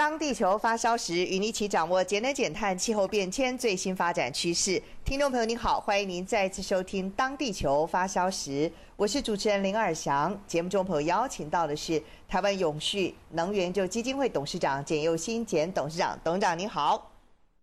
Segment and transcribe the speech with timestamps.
[0.00, 4.82] 当地球发烧时，与你一起掌握节能减碳、气候变迁最新发展趋势。
[5.04, 8.50] 听众朋友您好，欢迎您再次收听《当地球发烧时》，
[8.96, 10.34] 我是主持人林尔翔。
[10.46, 17.09] 节目中朋友邀请到的是台湾永续能源就基金会董事长简佑新简董事长，董事长您好。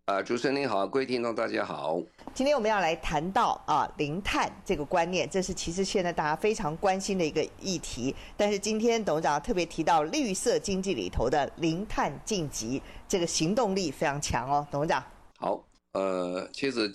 [0.07, 2.02] 啊，主持人您好，各位听众大家好。
[2.34, 8.15] 今天我们要来谈到啊零碳这个观念，这是其实现在大家非常关心的一个议题。
[8.38, 15.03] 但是今天董事长特别提到绿色经济里头的零碳晋级，这个行动力非常强哦，董事长。
[15.40, 16.89] 好，呃，其实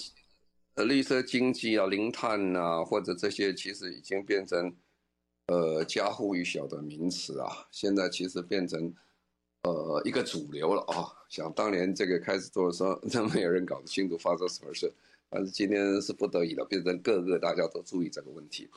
[0.77, 4.75] 呃绿色经济啊、零碳啊，或者这些其实已经变成
[5.49, 8.95] 呃家喻户晓的名词啊，现在其实变成。
[9.63, 11.07] 呃，一个主流了啊！
[11.29, 14.93] 想当年这个开始做的时候，那没有人搞得清楚发生什么事。
[15.31, 18.69] 但是今天是不得已了，变成各个大家都注意这个问题。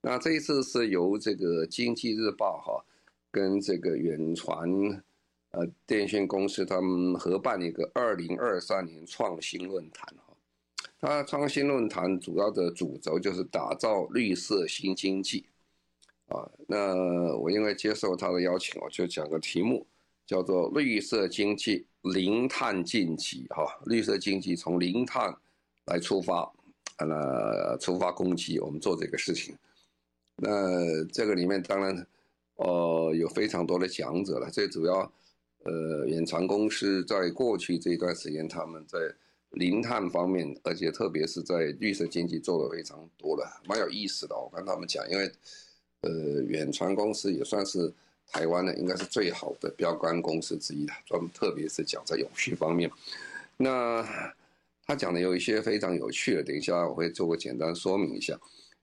[0.00, 2.82] 那这一次是由这个《经济日报》哈
[3.30, 4.68] 跟这个远传
[5.50, 10.34] 呃电讯公司他们合办一个二零二三年创新论坛哈。
[10.98, 15.44] 它创新论坛主要的主轴就是打造绿色新经济
[16.28, 16.50] 啊。
[16.66, 19.86] 那我因为接受他的邀请，我就讲个题目。
[20.26, 25.34] 叫做绿色经济零碳晋级哈，绿色经济从零碳
[25.86, 26.50] 来出发，
[26.98, 29.54] 呃出发攻击我们做这个事情。
[30.36, 32.06] 那这个里面当然，
[32.56, 34.48] 呃，有非常多的讲者了。
[34.50, 35.12] 最主要，
[35.64, 38.98] 呃，远传公司在过去这一段时间，他们在
[39.50, 44.34] 零碳方面，而且特别是在绿色经济做的非常多了，蛮有意思的。
[44.34, 45.30] 我跟他们讲，因为，
[46.02, 47.92] 呃，远传公司也算是。
[48.30, 52.90] 台湾呢，应该是最好的标杆公司之一了，专门特别是讲在永续方面。
[53.58, 54.02] 那
[54.86, 58.38] 他讲的有一些非常有趣的，等一下我会做个简单说明一下。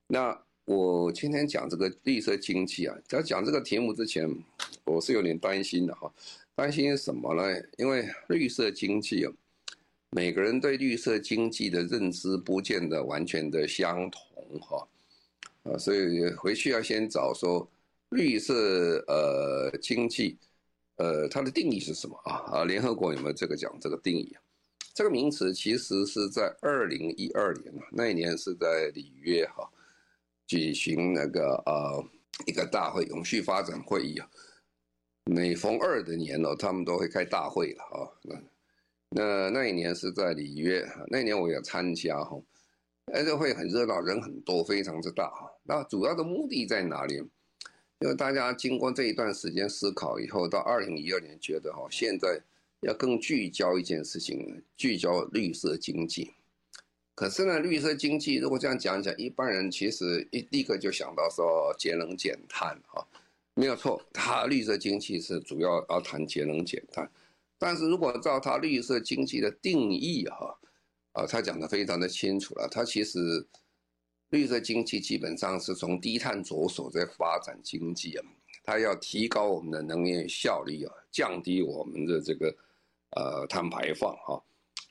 [0.06, 4.30] 那我今天讲这个绿色经济啊，在讲这个题目之前，
[4.86, 6.12] 我是有点担心的哈。
[6.54, 7.60] 担心什么呢？
[7.78, 9.34] 因为绿色经济啊，
[10.12, 14.22] 每个人对绿色经济的认知不见得完全的相同
[14.62, 14.88] 哈。
[15.64, 17.68] 啊，所以回去要先找说。
[18.10, 18.54] 绿色
[19.08, 20.38] 呃经济，
[20.98, 22.34] 呃，它的定义是什么啊？
[22.48, 24.42] 啊，联合国有没有这个讲这个定义啊？
[24.96, 29.70] 这个名词其实是在二零一二年啊，那一年是在里约哈
[30.48, 32.04] 举行那个呃
[32.48, 34.28] 一个大会，永续发展会议啊。
[35.26, 38.10] 每逢二的年哦，他们都会开大会了啊。
[38.24, 38.42] 那
[39.12, 42.42] 那那一年是在里约，那一年我也参加哈，
[43.14, 45.48] 哎，这会很热闹，人很多，非常之大哈。
[45.64, 47.22] 那主要的目的在哪里？
[48.00, 52.42] 因为大家经过这一段时间思考以后，到二零一二年觉得哈，现在
[52.80, 56.32] 要更聚焦一件事情，聚焦绿色经济。
[57.14, 63.06] 可是呢，绿色经济如果这样讲讲，一般人其实一立刻就想到说节能减碳哈，
[63.56, 67.12] 没有错，它绿色经济是主要要谈节能减碳。
[67.58, 70.58] 但是如果照它绿色经济的定义哈，
[71.12, 73.46] 啊，他讲的非常的清楚了，它其实。
[74.30, 78.26] 绿色经济基本上是从低碳着手在发展经济啊，
[78.64, 82.56] 它要提高我们的能源效率啊，降低我们的这个
[83.16, 84.40] 呃碳排放哈，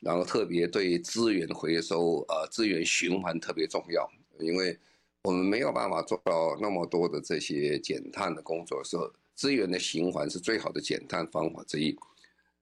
[0.01, 4.77] 然后特别对资源回收呃资源循环特别重要，因为
[5.23, 11.97] 我们没有办法做到那么多的这些减碳的工作的时候，资源的循环是最好的减碳方法之一。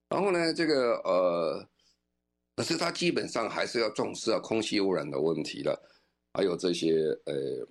[0.10, 1.68] 然后呢，这个呃，
[2.56, 5.82] 可是它基本上还是要重视啊空气污染的问题了。
[6.38, 6.94] 还有这些
[7.26, 7.68] 呃，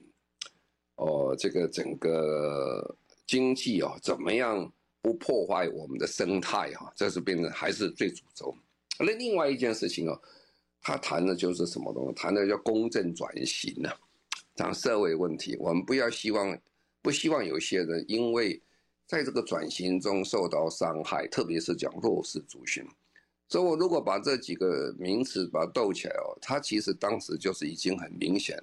[0.96, 4.68] 哦，这个整个经济哦，怎么样
[5.00, 6.92] 不破坏我们的生态哈？
[6.96, 8.52] 这是变成还是最主轴。
[8.98, 10.20] 那另外一件事情哦，
[10.80, 12.14] 他谈的就是什么东西？
[12.14, 13.88] 谈的叫公正转型呢，
[14.56, 15.56] 讲社会问题。
[15.60, 16.58] 我们不要希望，
[17.00, 18.60] 不希望有些人因为
[19.06, 22.84] 在这个转型中受到伤害，特别是讲弱势族群。
[23.48, 28.60] 所以，我如果把这几个名词把它斗起来哦，它其实当时就是已经很明显，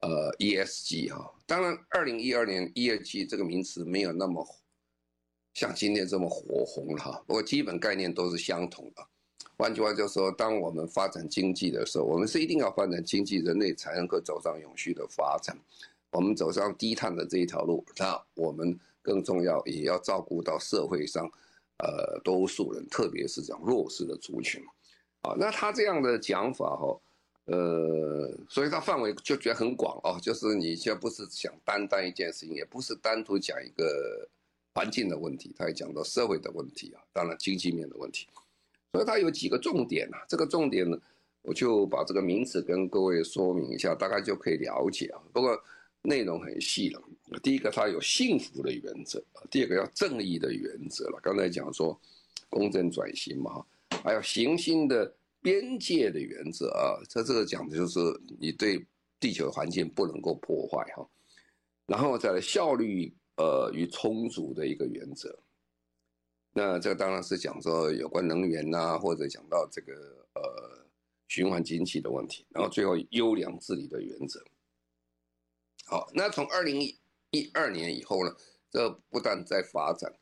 [0.00, 1.32] 呃，ESG 哈。
[1.46, 4.46] 当然，二零一二年 ESG 这个名词没有那么
[5.54, 7.24] 像今天这么火红了哈。
[7.26, 9.02] 不过，基本概念都是相同的。
[9.56, 15.58] 换句话就是说，当我们发展经济的时候，我们是一定要发展经济，人类才能够走上永续的发展。
[16.10, 21.30] 我们走上低碳的这一条路，那我们更重要也要照顾到社会上。
[21.78, 24.62] 呃多数人，特别是讲弱势的族群，
[25.22, 27.00] 啊，那他这样的讲法哈，
[27.44, 34.28] 呃，所以他范围就觉得很广哦，就是你现在不是想单单一件事情，也不是单独讲一个
[34.74, 38.26] 环境的问题，他也讲到社会的问题啊，当然经济面的问题，
[38.92, 40.98] 所以他有几个重点啊，这个重点呢，
[41.42, 45.58] 我就把这个名词跟各位说明一下，大概就可以了解啊，不过。
[46.02, 47.02] 内容很细了。
[47.42, 49.20] 第一个，它有幸福的原则；
[49.50, 51.20] 第二个，要正义的原则了。
[51.22, 52.00] 刚才讲说，
[52.48, 53.64] 公正转型嘛，
[54.02, 56.96] 还有行星的边界的原则啊。
[57.10, 57.98] 它这个讲的就是
[58.40, 58.84] 你对
[59.20, 61.06] 地球环境不能够破坏哈。
[61.86, 65.38] 然后再来效率呃与充足的一个原则。
[66.52, 69.92] 那这个当然是讲说有关能源呐、或者讲到这个
[70.34, 70.86] 呃
[71.28, 72.46] 循环经济的问题。
[72.50, 74.42] 然后最后优良治理的原则。
[75.84, 76.98] 好，那从二零一
[77.30, 78.34] 一二年以后呢，
[78.70, 80.12] 这不断在发展。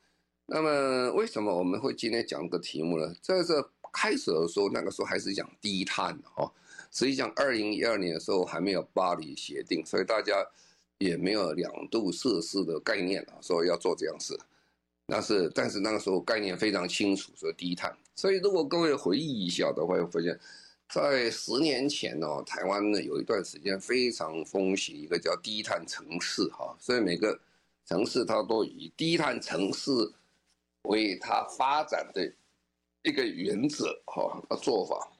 [0.47, 3.15] 那么为什么我们会今天讲这个题目呢？
[3.21, 6.51] 在这开始的时候，那个时候还是讲低碳哦。
[6.91, 10.33] 实际上，二零一二年的时候还没有巴黎协定，所以大家
[10.99, 14.39] 也没有两度摄氏的概念啊，说要做这样事。
[15.07, 17.97] 那是，但是那个时候概念非常清楚，说低碳。
[18.15, 20.39] 所以如果各位回忆一下的话，会发现。
[20.89, 27.39] 在十年前哦，台湾呢有一段时间非常风行一个叫低碳城市哈，所以每个
[27.85, 29.91] 城市它都以低碳城市
[30.83, 32.33] 为它发展的
[33.03, 35.11] 一个原则哈做法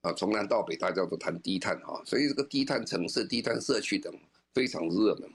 [0.00, 4.12] 啊，从南到北大家都谈低碳哈，所以这个低碳城市、低碳社区等
[4.54, 5.30] 非常热门。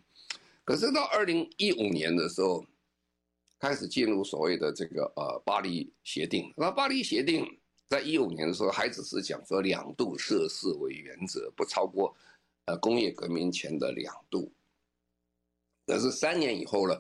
[0.64, 2.66] 可是到二零一五年的时候，
[3.60, 7.46] 开始进入所谓的这个呃巴黎协定，那巴黎协定。
[7.88, 12.16] 在一五年的时候，还只是讲说两度摄氏为原则，不超过，
[12.66, 14.52] 呃，工业革命前的两度。
[15.86, 17.00] 但是三年以后呢，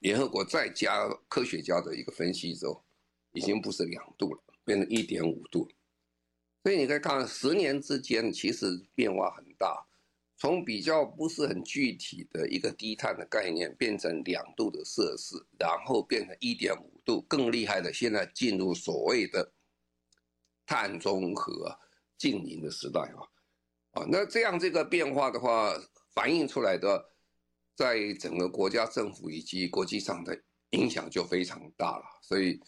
[0.00, 2.84] 联合国再加科学家的一个分析之后，
[3.32, 5.66] 已经不是两度了，变成一点五度。
[6.62, 9.82] 所以你可以看，十年之间其实变化很大，
[10.36, 19.50] 从比较不是很具体的一个低碳的概念，变成两度的摄氏，然后变成一点五度，更厉害的，现在进入所谓的。
[20.72, 21.78] 碳中和、
[22.16, 23.20] 净零的时代啊，
[23.90, 25.70] 啊，那这样这个变化的话，
[26.14, 27.04] 反映出来的，
[27.76, 30.34] 在整个国家政府以及国际上的
[30.70, 32.04] 影响就非常大了。
[32.22, 32.58] 所以，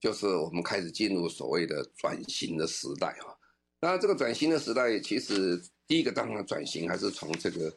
[0.00, 3.30] 就是我们开始进入所谓的转型的时代啊。
[3.78, 7.72] 那这个转型的时代，其实第一个当然转型还是从这个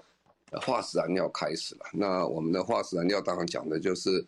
[0.66, 1.86] 化石燃料开始了。
[1.94, 4.26] 那我们的化石燃料当然讲的就是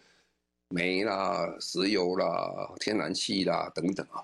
[0.69, 4.23] 煤啦、石油啦、天然气啦等等啊。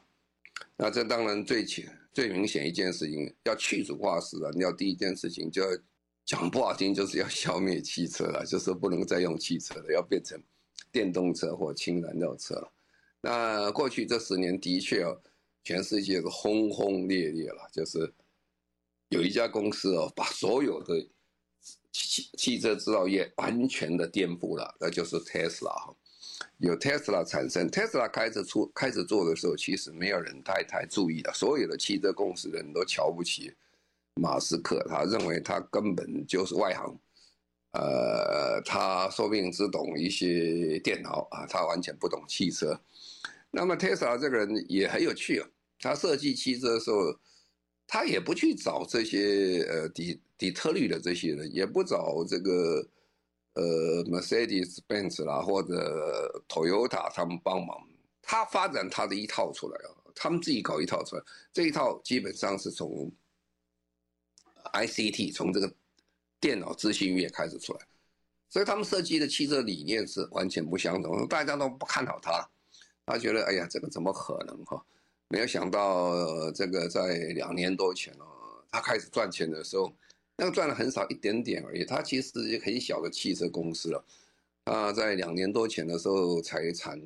[0.78, 5.70] 那这当然最浅、最明显一件事情，要去除化石燃料，第一件事情就要
[6.24, 10.40] 讲不好听，就是要消灭汽车了，就是不能再用汽车了，要变成
[10.92, 12.72] 电动车或氢燃料车了。
[13.22, 15.20] 那过去这十年的确哦，
[15.64, 18.14] 全世界是轰轰烈烈了，就是
[19.10, 20.94] 有一家公司哦，把所有的
[21.92, 25.96] 汽汽车制造业完全的颠覆了，那就是 Tesla 哈。
[26.58, 31.32] 有 Tesla 产生，Tesla 开始出开始做的时候，其实没有人太太注意的。
[31.34, 33.54] 所有的汽车公司的人都瞧不起
[34.16, 37.00] 马斯克，他认为他根本就是外行，
[37.72, 42.80] 呃，他说不定只懂一些电脑啊，他完全不懂汽车。
[43.52, 45.48] 那么 Tesla 这个人也很有趣啊，
[45.80, 47.16] 他设计汽车的时候，
[47.88, 52.88] 他也不去找这些呃底底特律的这些人，也不找这个。
[53.58, 57.76] 呃，Mercedes-Benz 啦，或者 Toyota 他们帮忙，
[58.22, 63.12] 他发展他的一套出来啊，他们自己搞一套出来，这一套基本上是从
[64.74, 65.74] ICT 从这个
[66.40, 67.80] 电脑资讯业开始出来，
[68.48, 72.48] 所以他们设计的汽车理念是完全不相同，大家都不看好他，
[73.08, 74.80] 他觉得哎呀，这个怎么可能哈？
[75.30, 79.92] 没有想到这个在两年多前哦，他开始赚钱的时候。
[80.38, 84.06] 那个赚了很少一点点而已，它其实是一个很小的汽车公司了。
[84.66, 87.02] 它在两年多前的时候才产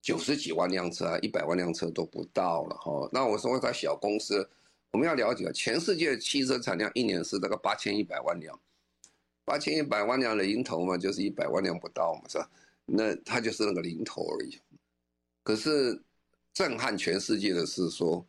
[0.00, 3.08] 九十几万辆车，一百万辆车都不到了哈。
[3.12, 4.48] 那我说它小公司，
[4.92, 8.58] 我们要了解，全世界汽车产量一年是大概八千一百万辆，
[9.44, 12.48] 八千一百万辆的零头嘛，就是一百万辆不到嘛，是吧？
[12.86, 14.58] 那它就是那个零头而已。
[15.42, 16.00] 可是
[16.52, 18.24] 震撼全世界的是说，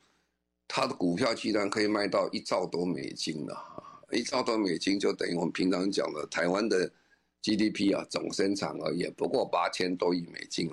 [0.68, 3.78] 它的股票居然可以卖到一兆多美金了。
[4.12, 6.92] 一兆多美金就等于我们平常讲的台湾的
[7.42, 10.70] GDP 啊，总生产额也不过八千多亿美金。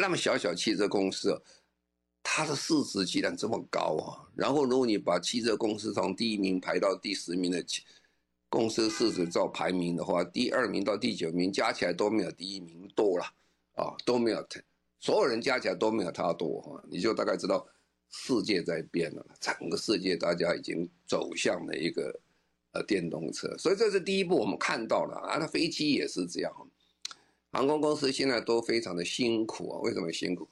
[0.00, 1.40] 那么小小汽车公司，
[2.22, 4.26] 它的市值居然这么高啊！
[4.34, 7.64] 然后如果你把汽车公司从第一名排到第十名的
[8.48, 13.24] 公司市值照排名的话，第二名到第九名加起来都没有第一名多了
[13.74, 14.46] 啊，都没有
[15.00, 17.66] 所有人加起来都没有他多哈，你就大概知道
[18.10, 22.18] 世界在变了，整个世界大家已经走向了一个
[22.74, 26.52] 呃电动车，所以这是第一步，我们看到了啊，那飞机也是这样，
[27.52, 30.46] 航空公司现在都非常的辛苦啊，为什么辛苦？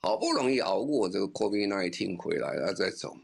[0.00, 3.16] 好不容易熬过这个 COVID-19 回来了再走，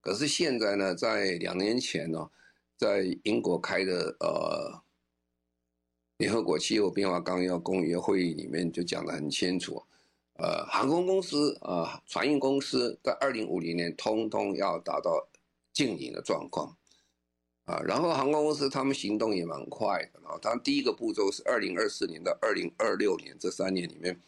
[0.00, 2.30] 可是现在呢，在两年前呢，
[2.76, 4.84] 在英国开的呃。
[6.18, 9.82] 联合国气候变化纲要公约会议里面就讲得很清楚，
[10.34, 15.26] 呃，航空公司啊、船运公司在二零五零年通通要达到
[15.72, 16.76] 净零的状况，
[17.64, 24.20] 啊，然后航空公司他们行动也蛮快的，然后他第一个步骤是二零二四年到二零二六年这三年里面，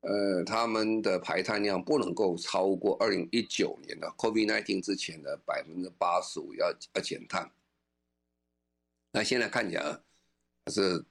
[0.00, 7.50] 呃，他们的排碳量不能够超过二零一九年的 COVID-19 之前的百分之八十五要要减碳，
[9.12, 9.98] 那现在看起来
[10.70, 11.04] 是。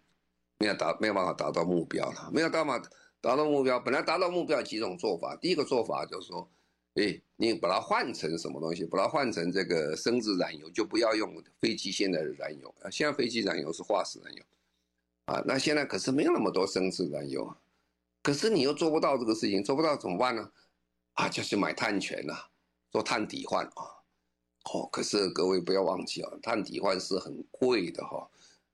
[0.59, 2.81] 没有达没有办法达到目标了，没有办法
[3.19, 3.77] 达到目标。
[3.81, 6.49] 本来达到目标有几种做法，第一个做法就是说，
[6.95, 8.85] 哎，你把它换成什么东西？
[8.85, 12.89] 把它换成这个生质燃油，就不要用飞机现在的燃油啊。
[12.89, 14.43] 现在飞机燃油是化石燃油
[15.25, 17.55] 啊，那现在可是没有那么多生质燃油，
[18.21, 20.51] 可是你又做不到这个事情，做不到怎么办呢？
[21.13, 22.35] 啊，就是买碳权呐，
[22.91, 23.83] 做碳抵换啊。
[24.71, 28.29] 哦，可是各位不要忘记啊，碳抵换是很贵的哈。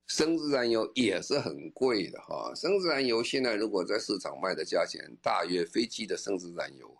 [0.08, 6.92] 生质燃油也是很贵的哈，生质燃油现在如果在市场卖的价钱，大约飞机的生质燃油，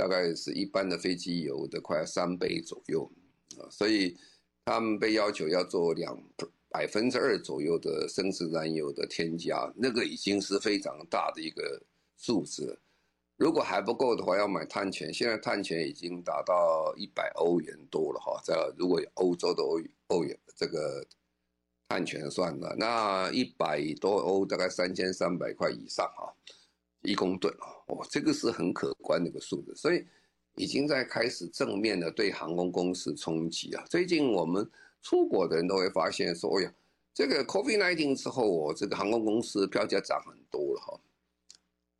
[0.00, 3.04] 大概是一般的飞机油的快三倍左右
[3.58, 4.16] 啊，所以
[4.64, 6.16] 他们被要求要做两
[6.70, 11.82] 百分之二左右的生质燃油的添加，那个已经是非常大的一个
[12.16, 12.80] 数字。
[13.36, 21.06] 如果还不够的话，要买碳权，现在碳权已经达到一百欧元多了哈，在如果欧洲的欧欧元这个。
[21.92, 26.30] 碳权算了，那一百多欧，大概三千三百块以上啊，
[27.02, 27.52] 一公吨
[27.86, 30.06] 哦，这个是很可观的一个数字，所以
[30.56, 33.84] 已经在开始正面的对航空公司冲击啊。
[33.88, 34.68] 最近我们
[35.02, 36.74] 出国的人都会发现说，哎呀，
[37.14, 41.00] 这个 COVID-19 之后，我这个航空公司票价涨很多了哈，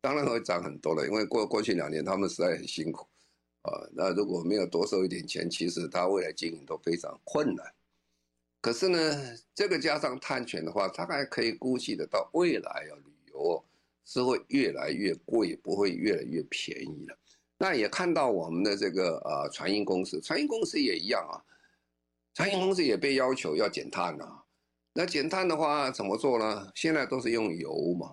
[0.01, 3.07] 当然会涨很多了，因为过过去两年他们实在很辛苦
[3.63, 7.65] 啊，那如果没有多收一点钱，其实他未来经营都非常困难。
[8.61, 8.99] 可是呢，
[9.55, 13.63] 这个加上碳权的话，大概可以估计得到未来啊，旅游
[14.11, 17.17] 是会越来越贵，不会越来越便宜了。
[17.57, 21.39] 那也看到我们的这个呃船运公司，船运公司也一样啊，
[22.33, 24.43] 船运公司也被要求要减碳啊。
[24.93, 26.69] 那减碳的话怎么做呢？
[26.75, 28.09] 现在都是用油嘛，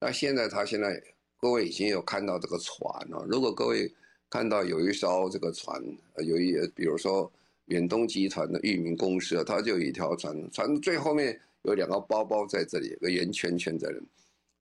[0.00, 1.00] 那现在他现在
[1.38, 3.24] 各位已经有看到这个船了。
[3.28, 3.94] 如果各位
[4.28, 5.80] 看到有一艘这个船，
[6.24, 7.30] 有一比如说。
[7.66, 14.06] 远东集团的裕民公司，它就有一条船，船最后面有两个包包在这里，有个圆圈圈在这里，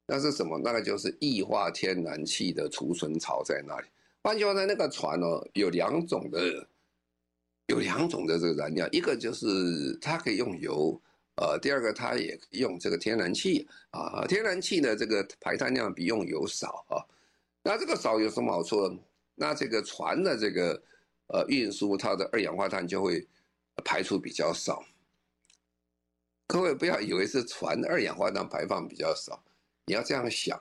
[0.05, 0.59] 那是什么？
[0.63, 3.88] 那个就是液化天然气的储存槽在那里。
[4.21, 6.67] 换句话说，那个船哦，有两种的，
[7.67, 11.00] 有两种的这个燃料，一个就是它可以用油，
[11.35, 14.25] 呃，第二个它也可以用这个天然气啊。
[14.27, 17.03] 天然气的这个排碳量比用油少啊。
[17.63, 19.00] 那这个少有什么好处呢？
[19.35, 20.81] 那这个船的这个。
[21.27, 23.27] 呃，运输它的二氧化碳就会
[23.83, 24.85] 排出比较少。
[26.45, 29.43] 各位不要以为是船二氧化碳排放比较少，
[29.88, 30.60] 你要这样想，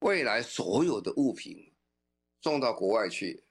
[0.00, 1.72] 未来所有的物品
[2.42, 3.42] 送到国外去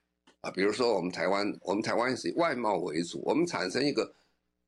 [0.41, 4.13] 啊，比如说我们台湾，我们台湾是以外贸为主，我们产生一个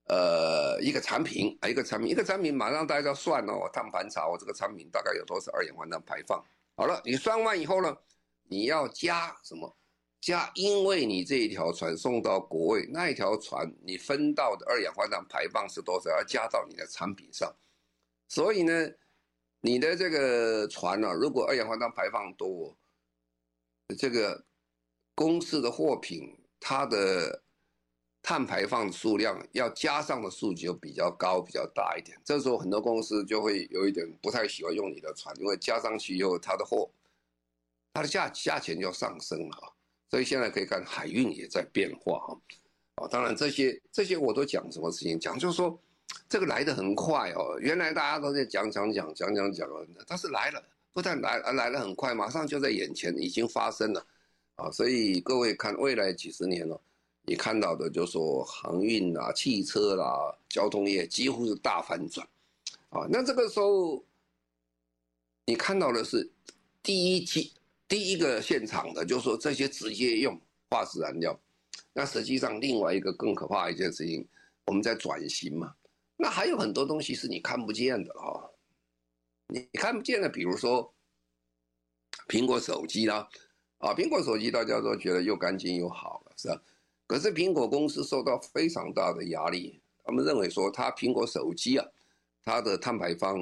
[0.08, 6.42] 呃一个产品啊，一个产品一个产品，马上大家要算哦，碳盘查我这个产品大概有多少二氧化碳排放。
[6.76, 7.98] 好了，你算完以后呢，
[8.44, 9.76] 你要加什么？
[10.22, 16.10] 加，因为你这一条船送到国外，那一条船你分到的二氧化碳排放是多少？
[16.12, 17.54] 要加到你的产品上。
[18.28, 18.90] 所以呢，
[19.62, 22.75] 你的这个船呢、啊，如果二氧化碳排放多，
[23.98, 24.44] 这个
[25.15, 27.44] 公司的货品它的
[28.24, 32.20] 碳排放数量要加上的数据就比较高、比较大一点。
[32.24, 36.89] 这时候很多公司就会有一点不太喜欢用你的船，因为加上去以后，它的货
[37.94, 39.74] 它的价价钱就上升了。
[40.10, 42.41] 所以现在可以看海运也在变化哈，
[42.96, 45.20] 啊，当然这些这些我都讲什么事情？
[45.20, 45.80] 讲就是说，
[46.32, 47.60] 这个来得很快哦。
[47.60, 49.68] 原来大家都在讲讲讲讲讲讲，
[50.08, 54.06] 但是来了，不但来来得很快，马上就在眼前已经发生了，
[54.56, 56.80] 啊，所以各位看未来几十年了，
[57.24, 62.26] 你看到的就是说航运啊、汽车啦、交通业几乎是大反转，
[62.92, 64.02] 啊，那这个时候
[65.46, 66.32] 你看到的是
[66.82, 67.52] 第一期。
[67.90, 71.38] 第一个现场的，就是说这些直接用化石燃料，
[71.92, 74.26] 那实际上另外一个更可怕一件事情，
[74.66, 75.76] 我们在转型嘛，
[76.22, 78.51] 那还有很多东西是你看不见的哈，
[79.48, 80.94] 你看不见的，比如说，
[82.28, 83.28] 苹果手机啦，
[83.80, 86.62] 啊，苹果手机大家都觉得又干净又好了，是吧？
[87.08, 91.88] 可是苹果公司受到非常大的压力，他们认为说，它苹果手机啊，
[92.44, 93.36] 它的碳排放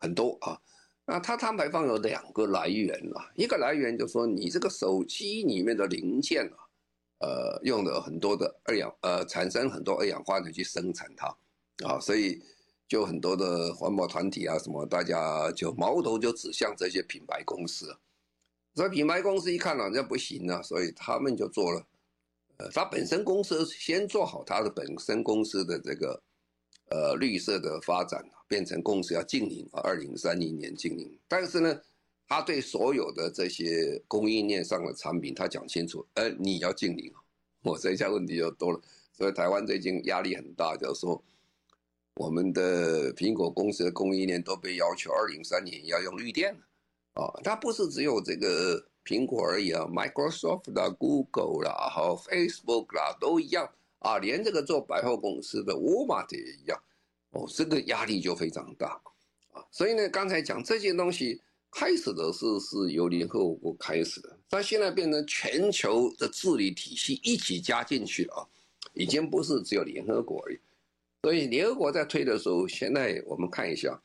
[0.00, 0.60] 很多啊。
[1.04, 6.58] 那它碳排放有两个来源啊，一个来源就说，你这个手机里面的零件啊，
[7.20, 11.32] 呃，用了很多的二氧，呃，产生很多二氧化碳去生产它，
[11.84, 12.42] 啊，所以
[12.88, 17.94] 就很多的环保团体啊什么，大家就矛头就指向这些品牌公司，
[18.74, 21.86] 所以品牌公司一看啊，这不行啊，所以他们就做了。
[22.58, 26.22] 呃，他本身公司先做好他的本身公司的这个
[26.88, 31.18] 呃绿色的发展，变成公司要经营啊，二零三零年经营。
[31.28, 31.78] 但是呢，
[32.26, 37.12] 他对所有的这些供应链上的产品，他讲清楚，呃，你要净零，
[37.62, 38.80] 我这下问题就多了。
[39.12, 41.22] 所以台湾最近压力很大，就是说
[42.16, 46.60] 我们的苹果公司的供应链都被要求二零三年要用绿电了
[47.22, 48.84] 啊，它不是只有这个。
[49.08, 53.70] 苹果而已啊，Microsoft 啦、Google 啦、和 Facebook 啦都一样
[54.00, 56.76] 啊，连这个做百货公司的沃尔玛也一样，
[57.30, 59.00] 哦，这个压力就非常大
[59.52, 59.62] 啊。
[59.70, 68.42] 所以呢，刚才讲这些东西开始的是是由联合国开始的，但现在变成全球的治理体系一起加进去了啊，
[68.92, 70.58] 已经不是只有联合国而已。
[71.26, 74.00] 所以联合国在推的时候，现在我们看一下，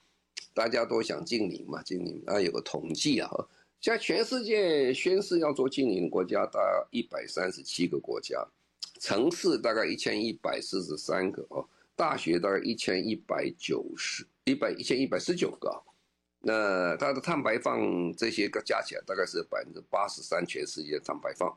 [0.56, 3.30] 大家都想净零嘛，净零啊，有个统计啊。
[3.80, 8.44] 现在全世界宣誓要做净零国家，大概一百三十七个国家，
[9.00, 11.64] 城市大概一千一百四十三个哦，
[11.96, 15.80] 大学大概一千一百九十一百一千一百十九个，
[16.40, 21.56] 那它的碳排放这些个加起来大概是百分之八十三，全世界碳排放。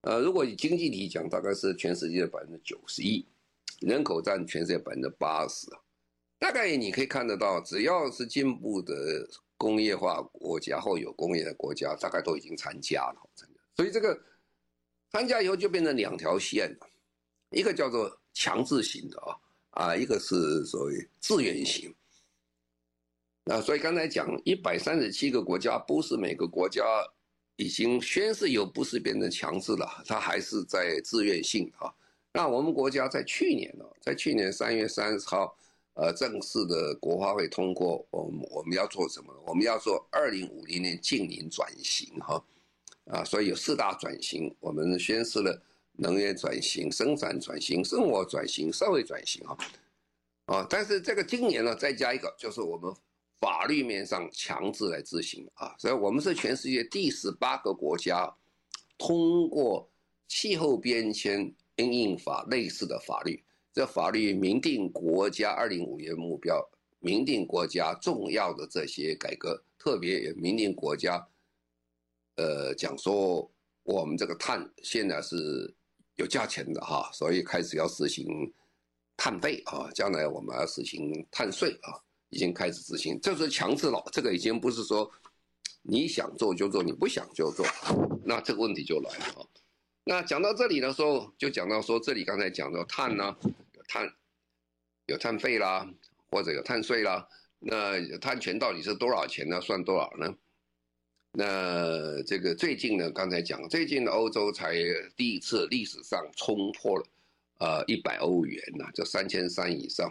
[0.00, 3.26] 呃，如果以经济体讲，大概是全世界的百分之九十一，
[3.80, 5.66] 人口占全世界百分之八十。
[6.38, 8.94] 大概你可以看得到，只要是进步的。
[9.58, 13.30] 工业化国家或有工业的国家，大概都已经参加了。
[13.74, 14.22] 所以这个
[15.10, 16.86] 参加以后就变成两条线了，
[17.48, 19.32] 一个叫做强制型的啊
[19.70, 21.90] 啊，一个是所谓自愿型。
[23.44, 26.84] 那所以刚才讲一百三十七个国家，不是每个国家
[27.56, 31.90] 已经宣誓有不是变成强制了，它还是在自愿性啊。
[32.36, 35.56] 那我们国家在去年呢，在去年三月三十号。
[35.98, 39.32] 呃，正式的国发会通过，我们我们要做什么？
[39.46, 42.44] 我们要做二零五零年净零转型哈，
[43.06, 45.58] 啊，所以有四大转型，我们宣示了
[45.92, 49.56] 能源转型、生产转型、生活转型、社会转型哈，
[50.44, 52.94] 啊，但是这个今年呢，再加一个，就是我们
[53.40, 58.30] 法律面上强制来执行啊，所以我们是全世界第十八个国家
[58.98, 59.88] 通过
[60.28, 63.42] 气候变迁因应法类似的法律。
[63.72, 66.66] 这法律明定国家二零五年目标，
[66.98, 71.22] 明定国家重要的这些改革，特别也明定国家，
[72.36, 73.50] 呃，讲说
[73.82, 75.72] 我们这个碳现在是
[76.14, 78.26] 有价钱的哈，所以开始要实行
[79.14, 85.10] 碳费啊，将来我们要实行碳税啊，已经开始执行，这是强制了，这个已经不是说
[85.82, 87.66] 你想做就做，你不想就做，
[88.24, 89.44] 那这个问题就来了啊。
[90.08, 93.36] 那讲到这里的时候，就讲到说这里刚才讲到碳呢。
[93.74, 94.14] 有碳
[95.06, 95.84] 有碳费啦，
[96.30, 97.26] 或者有碳税啦，
[97.58, 99.60] 那碳权到底是多少钱呢？
[99.60, 100.32] 算多少呢？
[101.32, 104.76] 那这个最近呢，刚才讲，最近的欧洲才
[105.16, 107.06] 第一次历史上冲破了
[107.58, 110.08] 呃一百欧元呐，就三千三以上。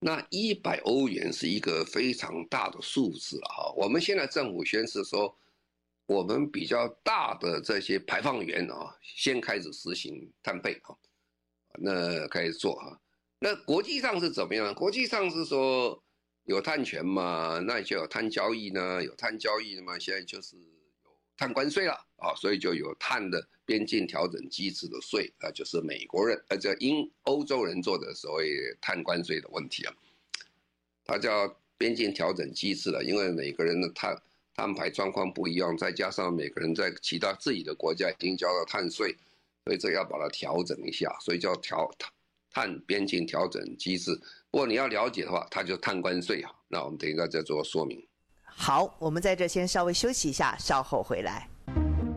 [0.00, 3.72] 那一百欧元是一个非常大的数字了哈。
[3.76, 5.36] 我们现在政府宣示说，
[6.08, 10.96] 我们比较大的这些排放源啊，先开始实行碳配啊。
[11.80, 12.98] 那开始做哈，
[13.38, 14.74] 那国际上是怎么样？
[14.74, 16.02] 国际上是说
[16.44, 29.94] 有碳权嘛，那就有碳交易呢，有碳交易的嘛，现在就是有碳关税了啊，所以就有碳的边境调整机制的税啊，就是美国人呃，这英欧洲人做的所谓碳关税的问题啊，
[31.04, 34.20] 它叫边境调整机制了，因为每个人的碳
[34.58, 39.16] 碳排状况不一样，再加上每个人在其他自己的国家已经交了碳税。
[39.64, 41.88] 所以这要把它调整一下，所以叫调
[42.50, 44.12] 碳边境调整机制。
[44.50, 46.50] 不过你要了解的话，它就碳关税啊。
[46.66, 48.04] 那我们等一下再做说明。
[48.42, 51.48] 好，我们在这先稍微休息一下，稍后回来。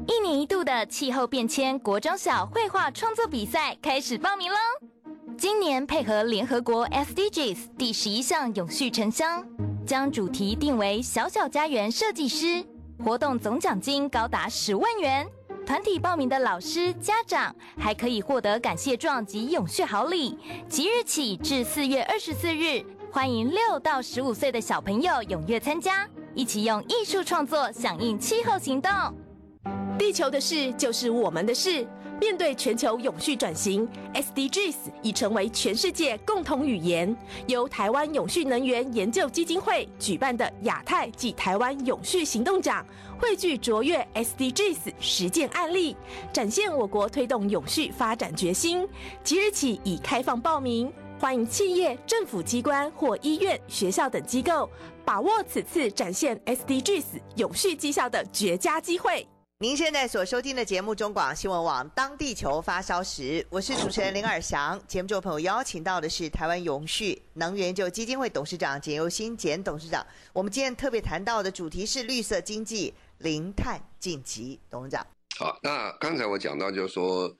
[0.07, 4.57] 一年一度的气候变迁国中小绘画创作比赛开始报名喽！
[5.37, 9.45] 今年配合联合国 SDGs 第十一项永续城乡，
[9.91, 12.63] 将主题定为“小小家园设计师”，
[13.03, 15.27] 活动总奖金高达十万元。
[15.65, 20.37] 团体报名的老师、家长还可以获得感谢状及永续好礼。
[20.69, 26.07] 即日起至四月二十四日，欢迎六到十五岁的小朋友踊跃参加。
[26.33, 28.89] 一起用艺术创作响应气候行动。
[29.99, 31.85] 地球的事就是我们的事。
[32.21, 37.17] 面对全球永续转型，SDGs 已成为全世界共同语言。
[37.47, 42.85] 由台湾永续能源研究基金会举办的亚太暨台湾永续行动奖，
[43.19, 45.97] 汇聚卓越 SDGs 实践案例，
[46.31, 48.87] 展现我国推动永续发展决心。
[49.23, 54.69] 即日起已开放报名，欢迎企业、政府机关或医院、学校等机构
[55.03, 57.03] 把握此次展现 SDGs
[57.37, 59.27] 永续绩效的绝佳机会。
[59.61, 64.81] 您现在所收听的节目中广新闻网《当地球发烧时》，我是主持人林尔祥。
[64.87, 70.03] 节目中朋友邀请到的是台湾永续能源研究基金会董事长简又新简董事长。
[70.33, 75.05] 我们今天特别谈到的主题是绿色经济零碳晋级，董事长。
[75.37, 77.31] 好，那刚才我讲到就是说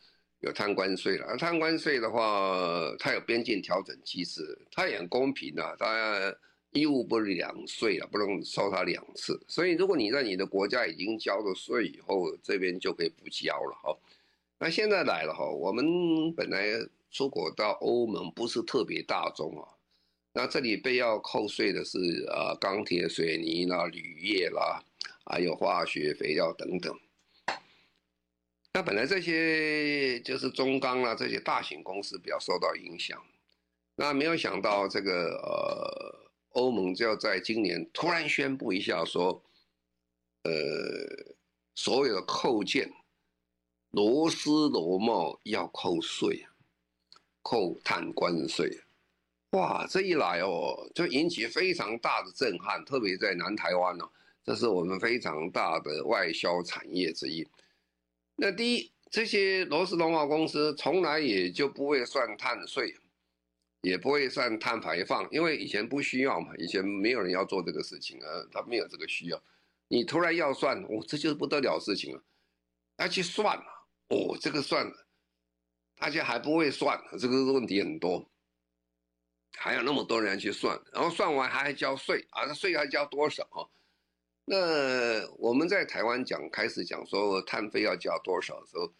[0.41, 6.31] 有碳关税了，碳关税的话，它有边境调整机制，它也很公平啊，当然。
[6.71, 9.37] 义务不是两税啊，不能收他两次。
[9.45, 13.97] 所以，如果你在你的国家已经交了税以后，这边就可以不交了哈。
[14.57, 16.65] 那现在来了哈，我们本来
[17.09, 19.67] 出口到欧盟不是特别大宗啊。
[20.31, 24.81] 那这里被要扣税的是啊，钢铁、水泥啦、铝业啦，
[25.25, 26.97] 还有化学肥料等等。
[28.73, 33.21] 那本来这些就是中钢啦，这些大型公司比较受到影响。
[33.97, 36.30] 那没有想到这个呃。
[36.51, 39.41] 欧盟就要在今年突然宣布一下，说，
[40.43, 40.51] 呃，
[41.75, 42.91] 所有的扣件，
[43.91, 46.45] 螺丝螺帽要扣税，
[47.41, 48.81] 扣碳关税，
[49.51, 54.09] 哇，这一来哦，就引起非常大的震撼，特别在南台湾呢，
[54.43, 57.47] 这是我们非常大的外销产业之一。
[58.35, 62.95] 那第一，这些螺丝螺帽公司从来也就不会算碳税。
[63.81, 69.43] 也不会算碳排放，因为以前不需要嘛，以前没有人要做这个事情啊，他没有这个需要。
[69.87, 72.23] 你突然要算，哦，这就是不得了事情了，
[72.97, 75.07] 要去算了，哦，这个算了，
[75.97, 78.29] 大家还不会算，这个问题很多，
[79.57, 83.65] 还有那么多人去算，然后算完还要交税啊，那税还交多少啊？
[84.45, 88.93] 那我们在台湾讲开始讲说碳费要交多少的时候。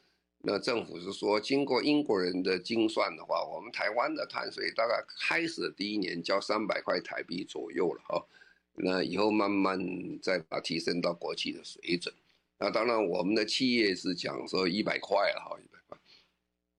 [0.43, 8.25] 那政府是说，经过英国人的精算的话，我们台湾的碳税大概开始第一年交三百块台币左右了哈。
[8.73, 9.79] 那以后慢慢
[10.19, 12.11] 再把提升到国际的水准。
[12.57, 15.95] 那当然，我们的企业是讲说一百块了哈，一百块。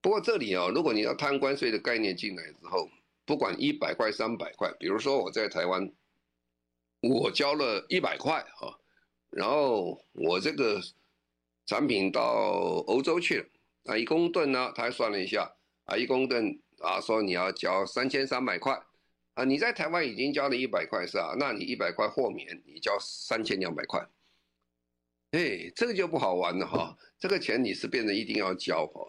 [0.00, 2.90] 不过这里啊，如果你要碳关税的概念进来之后，
[3.24, 5.88] 不管一百块、三百块，比如说我在台湾，
[7.00, 8.76] 我交了一百块哈，
[9.30, 10.80] 然后我这个。
[11.64, 12.22] 产品到
[12.86, 13.46] 欧洲去了，
[13.84, 15.50] 啊，一公吨呢，他还算了一下，
[15.84, 18.82] 啊，一公吨啊，说你要交三千三百块，
[19.34, 21.36] 啊，你在台湾已经交了一百块是吧？
[21.38, 24.04] 那你一百块豁免，你交三千两百块，
[25.30, 29.06] 哎，这个就不好玩了哈，这个钱你是变得一定要交哈，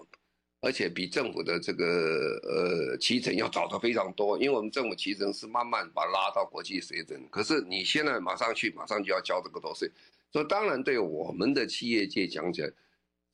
[0.62, 9.90] 而且比政府的这个呃期程要早得非常多，因为我们政府期程是慢慢把它拉到国际水准，可是你现在马上去，马上就要交这个多税。
[10.34, 12.72] 所以当然，对我们的企业界讲起来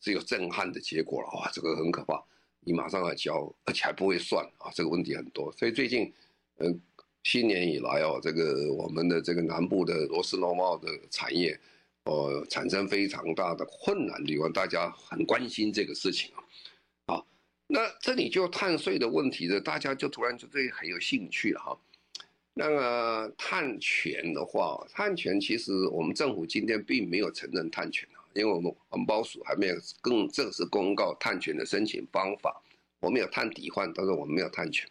[0.01, 2.21] 是有震撼的结果了哇，这个很可怕，
[2.59, 5.49] 你马上要交，而且还不会算啊，这个问题很多。
[5.53, 6.13] 所以最近，
[6.57, 6.77] 嗯，
[7.23, 11.57] 新年以来哦，这个我们的这个南部的螺丝螺帽的产业，
[12.03, 16.43] 呃，产生非常大的困难地方，大家很关心这个事情啊。
[17.07, 17.27] 好，
[17.67, 21.79] 那这里就碳税的问题呢，大家就突然就对很有兴趣了哈。
[22.59, 32.61] 那个碳权的话，碳权其实我们政府今天并没有承认碳权啊，因为我们环保署还没有更正式公告碳权的申请方法。
[32.99, 34.85] 我们有碳抵换，但是我们没有碳权。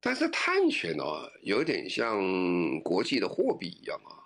[0.00, 4.16] 但是碳权哦，有点像国际的货币一样啊，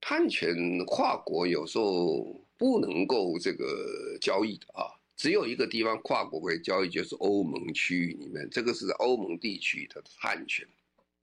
[0.00, 0.54] 碳权
[0.86, 10.64] 跨国有时候不能够这个交易的啊，只有一个地方跨国可以交易，就是欧盟区域里面，这个是欧盟地区的碳权。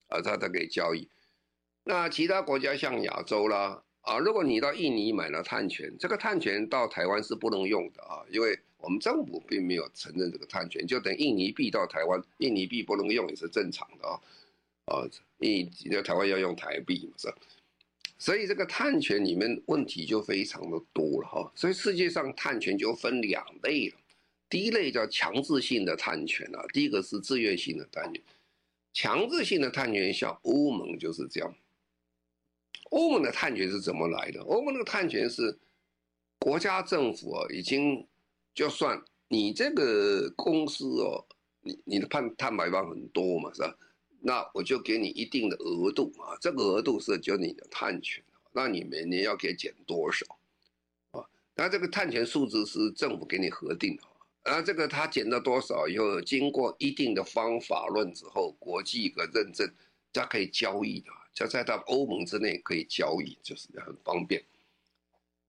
[0.08, 1.08] 啊，它它可以交易。
[1.84, 14.20] 那其他国家像亚洲啦，啊，如果你到印尼买了碳权，这个碳权到台湾是不能用的啊，因为我们政府并没有承认这个碳权，就等印尼币到台湾，印尼币不能用也是正常的啊。
[14.86, 15.06] 啊，
[15.38, 17.32] 印尼在台湾要用台币嘛，是？
[18.18, 21.52] 所以这个碳权里面问题就非常的多了哈。
[21.54, 23.96] 所以世界上碳权就分两类了，
[24.48, 28.22] 第一类叫强制性的碳权啊，第一个是自愿性的碳权。
[28.96, 31.54] 强制性的碳权，像欧盟就是这样。
[32.88, 34.40] 欧盟的碳权是怎么来的？
[34.40, 35.54] 欧盟那个碳权是
[36.38, 38.08] 国家政府啊，已经
[38.54, 41.22] 就算你这个公司哦，
[41.60, 43.76] 你你的碳碳排放很多嘛，是吧？
[44.18, 50.24] 那我就给你一定的额度啊，这个额度是就你的碳权，那你每年要给减多少
[51.10, 51.20] 啊？
[51.54, 54.02] 那这个碳权数字是政府给你核定的，
[54.46, 59.68] 啊，这个它减到多少以后，经过一定的方法论之后，国际一个认证，
[60.12, 64.42] 它可以交易的，就在它欧盟之内可以交易，就是很方便。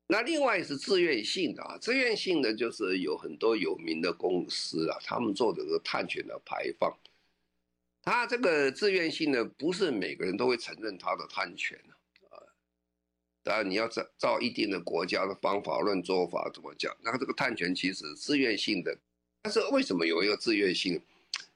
[0.07, 6.97] 那另外是自愿性的啊， 自愿性的就是有很多有名的公司啊，他们做的这个碳权的排放。
[8.01, 11.96] 他这个自愿性的不是每个人都会承认他的碳权啊，
[13.47, 18.97] 当然你要照照一定的国家的方法论做法怎么讲，那这个碳权其实自愿性的，
[19.41, 21.01] 但是为什么有一个自愿性？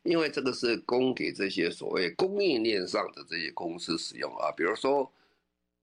[0.04, 5.12] 因为这个是供给这些所谓供应链上的这些公司使用啊，比如说。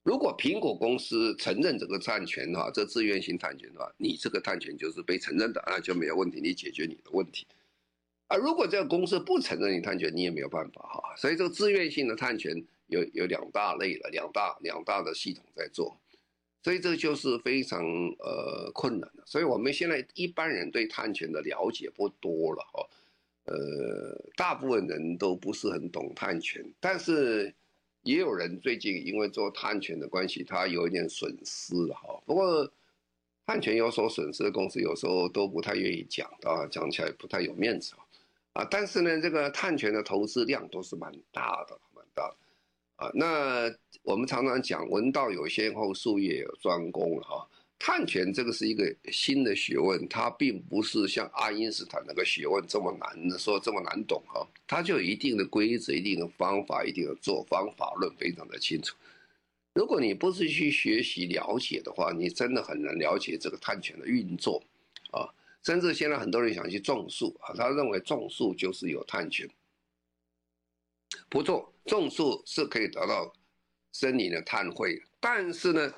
[0.05, 7.47] 如果苹果公司承认这个碳权的话，这自愿性碳权的话，你这个碳权就是被承认的，那就没有问题，你解决你的问题。
[8.29, 11.14] 啊，如果这个公司不承认你碳权，你也没有办法哈。
[11.14, 15.96] 所以这个自愿性的碳权有有两大类了，两大两大的系统在做，
[16.62, 17.81] 所以这就是非常
[18.18, 19.22] 呃困难的。
[19.24, 22.88] 所以我们现在一般人对碳权的了解不多了哈，
[23.44, 27.55] 呃，大部分人都不是很懂碳权，但是。
[28.05, 32.18] 也有人最近因为做碳权的关系，他有一点损失了哈。
[32.24, 32.66] 不过
[33.44, 37.94] 碳权有所损失的公司，有时候都不太愿意讲啊，讲起来不太有面子
[38.55, 38.66] 啊。
[38.70, 42.37] 但是呢，这个碳权的投资量都是蛮大的，蛮大的
[42.99, 43.11] 啊。
[43.15, 47.49] 那我们常常讲，文道有先后，术业有专攻哈。
[47.81, 58.97] 碳权这个是一个新的学问，它并不是像爱因斯坦那个学问这么难的说这么难懂哈，它就有一定的规则、一定的方法、一定的做方法论，非常的清楚。
[59.75, 64.61] 如果你不是去学习了解的话，你真的很难了解这个碳权的运作
[65.13, 65.31] 啊。
[65.63, 69.49] 甚至现在很多人想去种树啊，他认为种树就是有碳权，
[71.29, 73.33] 不种，种树是可以得到
[73.90, 75.92] 森林的碳汇，但是呢。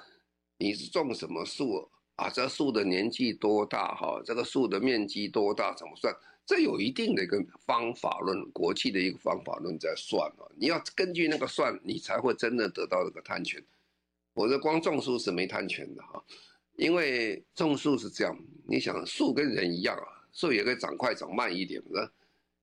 [0.62, 2.28] 你是种什么树啊？
[2.28, 3.94] 这树的年纪多大？
[3.94, 5.74] 哈，这个树的面积多大？
[5.74, 6.14] 怎么算？
[6.44, 10.44] 这有一定的一个方法论，国际的一个方法论在算啊。
[10.56, 13.64] 你要根据那个算，你才会真的得到这个碳权。
[14.34, 16.22] 否则光种树是没碳权的哈。
[16.76, 22.10] 因为种树是这样，你想树跟人一样啊，树也可以长快长慢一点，那？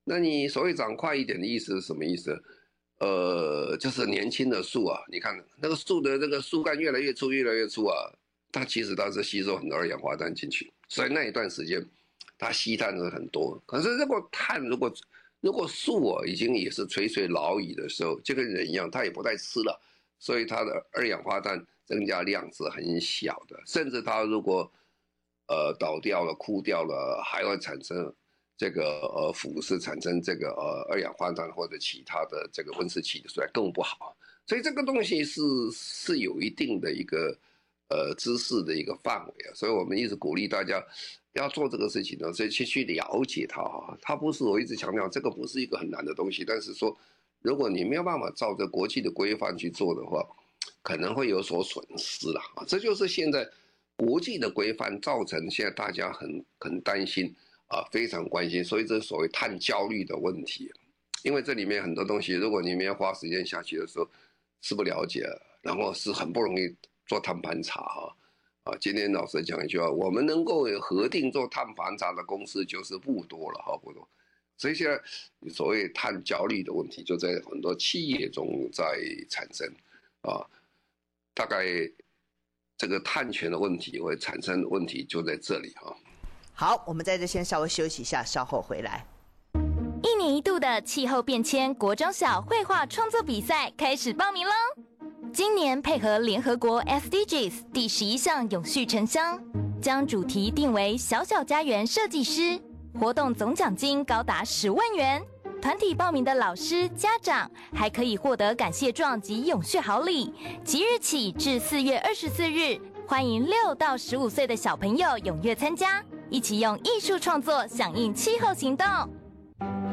[0.04, 2.40] 那你所谓长快一点的意思是什么意思？
[3.00, 7.94] 呃，就是年轻的树啊，你看那个树的那个树干越来越粗，越来越粗啊，
[8.52, 11.86] 它其实它是吸收很多二氧化碳进去，所以那一段时间
[12.40, 13.62] 它吸碳是很多。
[13.68, 14.92] 可是如果碳如果
[15.42, 19.80] 如果树啊已经也是垂垂老矣的时候，就跟人一样，它也不再吃了，
[20.18, 24.72] 所以它的二氧化碳增加量是很小的，甚至它如果
[25.48, 28.12] 呃倒掉了、枯掉了，还会产生。
[28.58, 28.84] 这个
[29.16, 34.18] 呃腐蚀产生这个呃二氧化碳或者其他的这个温室气体出来更不好，
[34.48, 35.42] 所以这个东西是
[35.72, 37.38] 是有一定的一个
[37.90, 40.84] 呃知识的一个范围啊，所以我们一直鼓励大家
[41.34, 46.98] 要做这个事情呢，所以去去了解它哈，它不是我一直强调这个不是一个很难的东西，但是说
[47.44, 50.28] 如果你没有办法照着国际的规范去做的话，
[50.82, 53.48] 可能会有所损失了啊，这就是现在
[53.96, 57.36] 国际的规范造成现在大家很很担心。
[57.68, 60.72] 啊，非常关心，所以这是所谓碳焦虑的问题，
[61.24, 64.10] 因为这里面很多东西，如果你没有花时间下去的时候，
[64.62, 65.28] 是不了解，
[65.62, 66.74] 然后是很不容易
[67.06, 68.16] 做碳盘查哈。
[68.64, 74.08] 啊，今天老师讲一句话，我们能够核定做碳盘查的公司就是不多了哈，不多，
[74.58, 78.84] 所以现在所谓碳焦虑的问题就在很多企业中在
[79.30, 79.68] 产生，
[80.22, 80.44] 啊，
[81.34, 81.66] 大概
[82.78, 85.96] 这个碳权的问题会产生的问题就在这里哈。
[86.60, 89.06] 好，我们在这先稍微休息一下，稍后回来。
[90.02, 94.52] 一年一度的气候变迁国中小绘画创作比赛开始报名喽！
[95.32, 99.40] 今年配合联合国 SDGs 第十一项永续城乡，
[99.80, 102.60] 将主题定为“小小家园设计师”，
[103.00, 105.24] 活动总奖金高达十万元。
[105.62, 110.34] 团体报名的老师、家长还可以获得感谢状及永续好礼。
[110.64, 116.04] 即日起至四月二十四日，欢迎六到十五岁的小朋友踊跃参加。
[116.30, 118.86] 一起用艺术创作响应气候行动。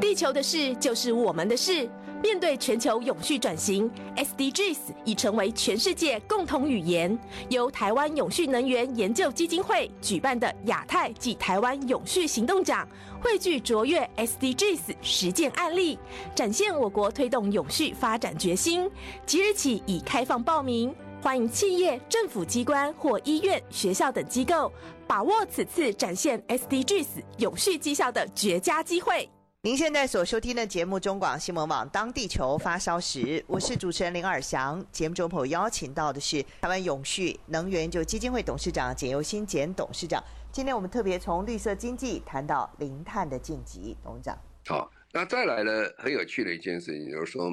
[0.00, 1.88] 地球的事就是我们的事。
[2.22, 7.18] 面对全球永续转型，SDGs 已成为全世界共同语言。
[7.50, 12.88] 由台湾永续能源研究基金会举办的亚太暨台湾永续行动奖，
[13.20, 15.98] 汇聚卓越 SDGs 实践案例，
[16.34, 18.90] 展现我国推动永续发展决心。
[19.26, 20.94] 即日起已开放报名。
[21.24, 24.70] 欢迎企业、政府机关或医院、学校等机构
[25.06, 27.06] 把握此次展现 SDGs
[27.38, 29.26] 永续绩效的绝佳机会。
[29.62, 34.84] 您现在所收听的节目中广新闻网《当地球发烧时》，我是主持人林尔翔。
[34.92, 40.22] 节目中朋友邀请到的是台湾永续能源就基金会董事长简尤新简董事长。
[40.52, 44.38] 今天我们特别从绿色经济谈到零碳的晋级，董事长。
[44.66, 47.50] 好，那再来呢，很有趣的一件事情就是说，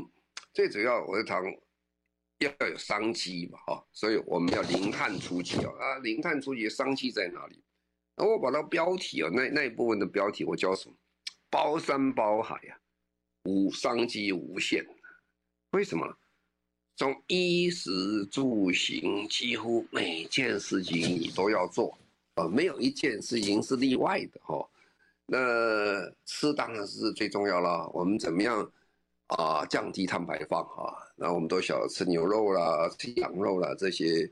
[0.51, 1.41] 最主要我是谈
[2.41, 7.61] 要有商机嘛，哈，所以我们要零碳出击啊，啊，零碳出击商机在哪里？
[8.15, 10.95] 那我把它标题啊，那那一部分的标题我叫什么？
[11.49, 12.79] 包山包海呀，
[13.43, 14.85] 无商机无限。
[15.71, 16.17] 为什么？
[16.97, 21.97] 从衣食住行，几乎每件事情你都要做，
[22.35, 24.69] 啊，没有一件事情是例外的哈。
[25.25, 27.89] 那吃当然是最重要了。
[27.93, 28.69] 我们怎么样
[29.37, 30.95] 啊，降低碳排放啊？
[31.15, 34.31] 那我们都晓得吃牛肉啦，吃羊肉啦，这些。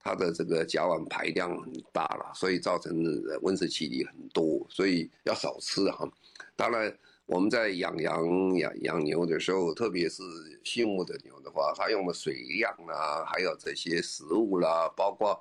[0.00, 2.96] 它的这个甲烷排量很大了，所以造成
[3.42, 6.08] 温室气体很多，所以要少吃哈。
[6.56, 10.22] 当然，我们在养羊养养牛的时候，特别是
[10.62, 15.38] 畜牧的牛的话，它用的水量啦，还有这些食物啦，包括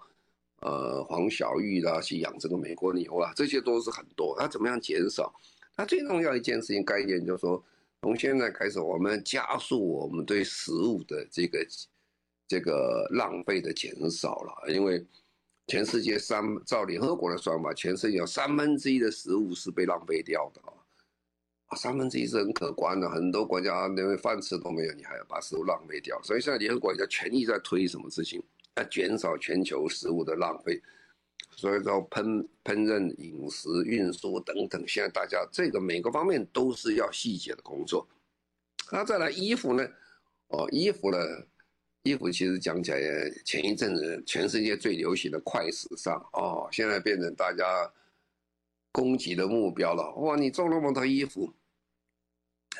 [0.61, 4.35] 呃黄小玉啦，去养这个美国牛啊，这些都是很多。
[4.37, 5.31] 那怎么样减少？
[5.77, 7.63] 它最重要一件事情概念就是说，
[8.01, 11.65] 从现在开始，我们加速我们对食物的这个。
[12.49, 15.05] 这个浪费的减少了，因为
[15.67, 20.61] 全世界三照联合国的算法，全世界有三分之一的食物是被浪费掉的
[21.65, 28.41] 啊，三分之一是很可观的，很多国家连饭吃都没有，你还要把食物浪费掉，所以现在联合国在全力在推什么事情，
[28.77, 30.81] 要减少全球食物的浪费，
[31.55, 38.07] 所以说烹烹饪、饮食、运输等等，现在大家这个每个方面都是要细节的工作。
[38.91, 39.87] 那再来衣服呢？
[40.49, 41.17] 哦，衣服呢？
[42.03, 42.99] 衣服其实讲起来，
[43.43, 47.65] 前一阵子全世界最流行的快时尚哦，现在变成大家
[48.93, 50.13] 攻击的目标了。
[50.15, 51.51] 哇，你做那么多衣服，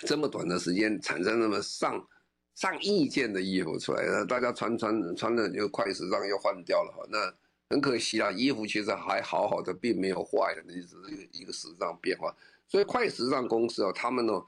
[0.06, 2.08] 这么短的时间产生那么上
[2.56, 7.34] 上亿件的衣服出来，那大家穿穿穿的就快时尚又换掉了哈，那
[7.70, 12.36] 很可惜啊，衣服其实还好好的，并没有坏的，那只是一个一个时尚变化。
[12.68, 14.42] 所以快时尚公司啊，他们呢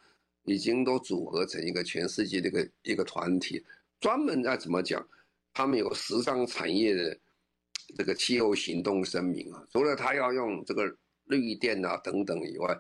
[0.46, 3.64] 已经都组合成一个全世界的一个一个团体。
[4.00, 5.06] 专门在怎么讲？
[5.54, 7.20] 他们有时尚产业的
[7.98, 12.80] 这个气候行动声明啊，除了他要用这个绿电啊等等以外，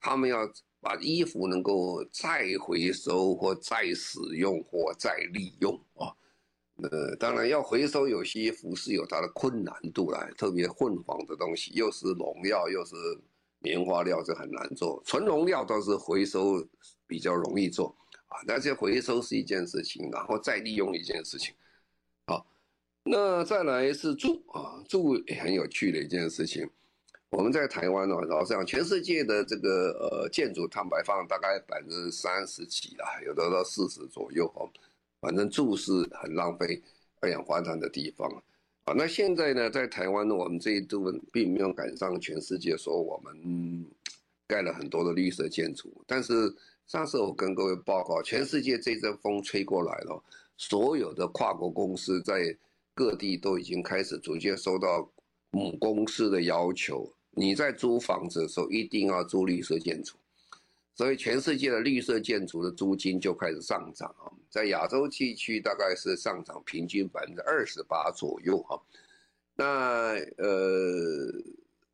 [0.00, 6.10] 他们要把衣服能够再回收或再使用或再利用啊。
[6.82, 12.94] 呃，当然要回收有些服饰有它的困难度来，特别混纺的东西，又是农药又是
[13.60, 15.02] 棉花料，这很难做。
[15.06, 16.62] 纯农料倒是回收
[17.06, 17.96] 比较容易做。
[18.28, 21.54] 啊，那些回收是一件事情，然后再利用一件事情。
[22.26, 22.44] 好，
[23.04, 26.68] 那再来是住啊，住也很有趣的一件事情。
[27.30, 34.68] 我们在台湾呢，老实讲，全世界的这个呃建筑碳排放大概百分之三十几啦，有的到四十左右哦。
[35.26, 36.80] 反正住是很浪费
[37.18, 38.30] 二氧化碳的地方
[38.84, 38.94] 啊。
[38.94, 43.84] 那现在呢，在台湾呢，我们这一部分并没有赶上全世界，说我们
[44.46, 46.54] 盖了很多的绿色建筑，但是。
[46.86, 50.22] 上次我跟各位报告，全世界这阵风吹过来了，
[50.56, 52.56] 所有的跨国公司在
[52.94, 55.10] 各地都已经开始逐渐收到
[55.50, 60.14] 母公司的要求，你在租房子的时候一定要租绿色建筑，
[60.96, 68.82] 所以全世界的绿色建筑的租金就开始上涨啊，在亚洲地区大概是上涨平均百分之二十八左右哈，
[69.54, 71.30] 那呃，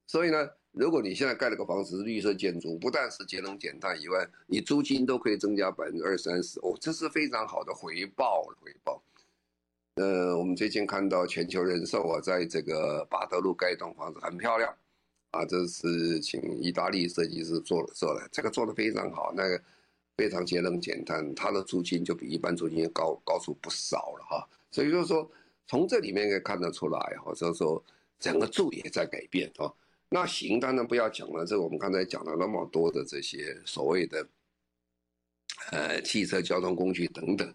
[0.07, 0.49] 所以呢。
[0.75, 9.03] 如果你现在盖了个房子是绿色建筑，不但是节能减碳以外，你租金都可以增加百分之二三十哦，这是非常好的回报回报。
[9.97, 14.75] 呃，我们最近看到全球人寿啊，在这个巴德路盖一栋房子很漂亮
[15.33, 19.61] 啊，这是请意大利设计师做的做的，这个做的非常好，那个
[20.17, 24.49] 非常节能减碳，它的租金就比一般租金高高出不少了哈。
[24.71, 25.29] 所以就是说，
[25.67, 27.83] 从这里面可以看得出来哈，就是说
[28.21, 29.73] 整个住也在改变啊。
[30.11, 31.47] 那行，当然不要讲了。
[31.47, 34.27] 这我们刚才讲了那么多的这些所谓的，
[35.71, 37.55] 呃，汽车交通工具等等。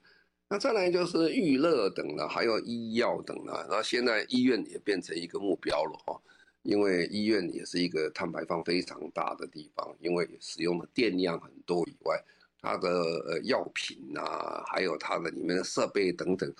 [0.49, 3.67] 那再来就是娱乐等了，还有医药等了。
[3.69, 6.19] 那现在医院也变成一个目标了哈，
[6.67, 12.21] 因为医院也是一个碳排放非常大的地方，因为使用的电量很多以外，
[12.61, 16.53] 它的呃药品啊，还有它的里面的设备等等，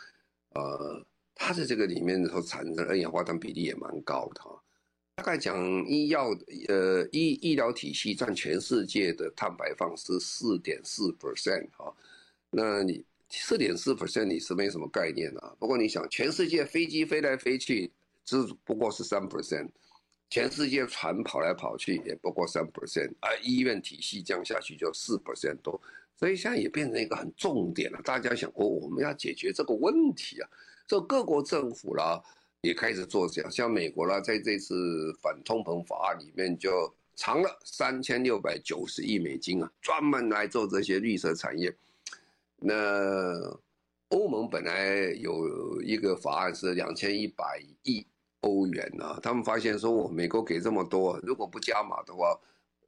[0.54, 1.06] 呃，
[1.36, 4.64] 它的这个里面所产生的二氧化碳比例也蛮高的哈。
[5.16, 6.30] 大概讲医药，
[6.70, 11.94] 呃，医医疗体系占全世界的碳排放是四点四 percent 哈，
[12.50, 15.54] 那你四点四 percent 你是没什么概念啊。
[15.60, 17.92] 不过你想，全世界飞机飞来飞去，
[18.24, 19.68] 只不过是三 percent，
[20.30, 25.80] 全世界船跑来跑去也不过三 percent，而医院体系降下去就四 percent 多，
[26.18, 28.02] 所以现在也变成一个很重点了。
[28.04, 30.50] 大家想，过，我们要解决这个问题啊，
[30.86, 32.22] 这各国政府啦
[32.60, 41.74] 也开始做这样，像美国啦，在这次反通膨法案里面就藏了三千六百九十亿美金啊，专门来做这些绿色产业。
[42.58, 43.58] 那
[44.10, 48.06] 欧盟本来有一个法案是两千一百亿。
[48.48, 52.40] 欧元啊，他们发现说，我美国给这么多，如果不加码的话，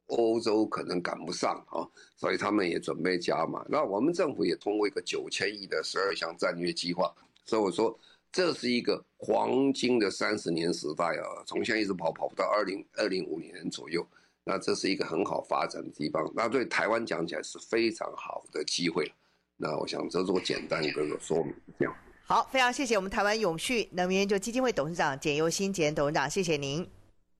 [0.06, 1.86] 欧洲可能赶不上啊，
[2.16, 3.62] 所以他们也准备加码。
[3.68, 7.96] 那我们政府也通过一个九千亿的十二项战略计划，所以我说
[8.32, 14.04] 这是一个黄金的三十年时代啊，从现在一直跑跑不到二零二零五年左右，
[14.44, 16.32] 那这是一个很好发展的地方。
[16.34, 19.12] 那对台湾讲起来是非常好的机会。
[19.56, 21.94] 那我想这是我简单一个说明，这样。
[22.30, 26.88] 好，非常谢谢我们台湾永续能源研究基金会董事长简尤新简董事长，谢谢您。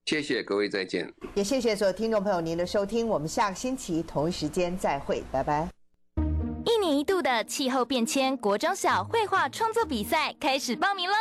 [0.06, 1.08] 谢谢各位，再见。
[1.32, 5.68] 也谢谢所有听众朋友您的收听，我们下个星期同一时间再会，拜拜。
[6.64, 11.14] 一年一度的气候变迁国中小绘画创作比赛开始报名喽！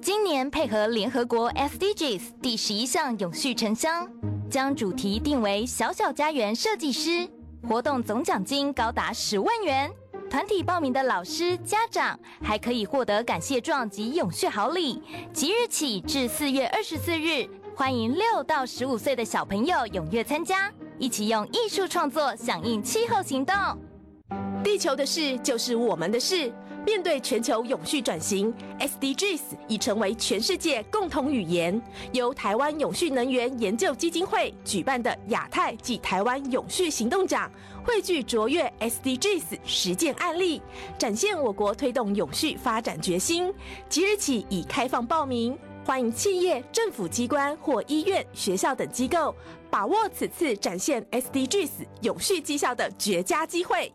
[0.00, 4.10] 今年配合联合国 SDGs 第十一项永续城乡，
[4.50, 7.28] 将主题定为“小小家园设计师”，
[7.68, 9.92] 活动总奖金高达十万元。
[10.28, 15.02] 团体报名的老师、家长还可以获得感谢状及永续好礼。
[15.32, 23.54] 即日起至四月二十四日，欢迎六到十五岁的小朋友踊跃参加，一起用艺术创作响应气候行动。
[24.64, 26.52] 地球的事就是我们的事。
[26.86, 31.82] 面对全球永续转型，SDGs 已成为全世界共同语言。
[32.12, 37.50] 由台湾永续能源研究基金会举办的亚太暨台湾永续行动奖，
[37.84, 40.62] 汇聚卓越 SDGs 实践案例，
[40.96, 43.52] 展现我国推动永续发展决心。
[43.88, 49.34] 即日起已开放报名，欢迎企业、政府机关或医院、学校等机构
[49.68, 51.68] 把握此次展现 SDGs
[52.02, 53.92] 永续绩效的绝佳机会。